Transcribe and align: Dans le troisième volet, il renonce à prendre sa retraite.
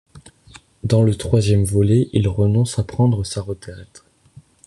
Dans 0.83 1.03
le 1.03 1.13
troisième 1.15 1.63
volet, 1.63 2.09
il 2.11 2.27
renonce 2.27 2.79
à 2.79 2.83
prendre 2.83 3.23
sa 3.23 3.39
retraite. 3.43 4.03